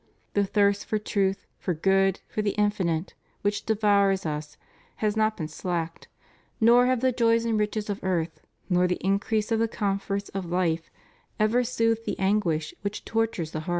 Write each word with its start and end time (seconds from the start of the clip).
The 0.33 0.45
thirst 0.45 0.87
for 0.87 0.97
truth, 0.97 1.45
for 1.59 1.75
good, 1.75 2.21
for 2.27 2.41
the 2.41 2.55
infinite, 2.57 3.13
which 3.43 3.65
devours 3.67 4.25
us, 4.25 4.57
has 4.95 5.15
not 5.15 5.37
been 5.37 5.47
slaked, 5.47 6.07
nor 6.59 6.87
have 6.87 7.01
the 7.01 7.11
joys 7.11 7.45
and 7.45 7.59
riches 7.59 7.87
of 7.87 8.03
earth, 8.03 8.41
nor 8.67 8.87
the 8.87 8.95
increase 9.05 9.51
of 9.51 9.59
the 9.59 9.67
comforts 9.67 10.29
of 10.29 10.45
life 10.47 10.89
ever 11.39 11.63
soothed 11.63 12.05
the 12.05 12.17
anguish 12.17 12.73
which 12.81 13.05
tortures 13.05 13.51
the 13.51 13.59
heart. 13.59 13.69